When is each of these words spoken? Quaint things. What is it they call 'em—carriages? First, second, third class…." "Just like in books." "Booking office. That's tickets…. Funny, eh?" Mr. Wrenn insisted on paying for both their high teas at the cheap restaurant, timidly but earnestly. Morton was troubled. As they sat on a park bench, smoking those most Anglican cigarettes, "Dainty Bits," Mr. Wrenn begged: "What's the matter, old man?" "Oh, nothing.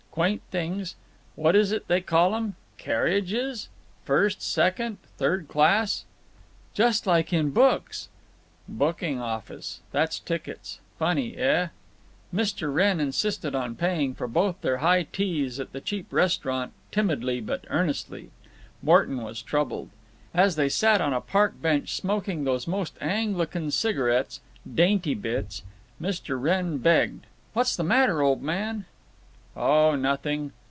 Quaint 0.11 0.41
things. 0.51 0.95
What 1.35 1.55
is 1.55 1.71
it 1.71 1.87
they 1.87 2.01
call 2.01 2.35
'em—carriages? 2.35 3.69
First, 4.03 4.41
second, 4.41 4.97
third 5.15 5.47
class…." 5.47 6.03
"Just 6.73 7.07
like 7.07 7.31
in 7.31 7.51
books." 7.51 8.09
"Booking 8.67 9.21
office. 9.21 9.79
That's 9.93 10.19
tickets…. 10.19 10.81
Funny, 10.99 11.37
eh?" 11.37 11.69
Mr. 12.35 12.73
Wrenn 12.75 12.99
insisted 12.99 13.55
on 13.55 13.75
paying 13.77 14.13
for 14.13 14.27
both 14.27 14.59
their 14.59 14.79
high 14.79 15.03
teas 15.03 15.61
at 15.61 15.71
the 15.71 15.79
cheap 15.79 16.07
restaurant, 16.11 16.73
timidly 16.91 17.39
but 17.39 17.63
earnestly. 17.69 18.31
Morton 18.83 19.21
was 19.21 19.41
troubled. 19.41 19.91
As 20.33 20.57
they 20.57 20.67
sat 20.67 20.99
on 20.99 21.13
a 21.13 21.21
park 21.21 21.61
bench, 21.61 21.93
smoking 21.95 22.43
those 22.43 22.67
most 22.67 22.97
Anglican 22.99 23.71
cigarettes, 23.71 24.41
"Dainty 24.75 25.13
Bits," 25.15 25.63
Mr. 26.01 26.37
Wrenn 26.37 26.79
begged: 26.79 27.27
"What's 27.53 27.77
the 27.77 27.85
matter, 27.85 28.21
old 28.21 28.43
man?" 28.43 28.83
"Oh, 29.53 29.95
nothing. 29.97 30.53